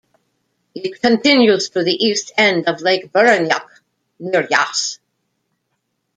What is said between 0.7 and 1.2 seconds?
It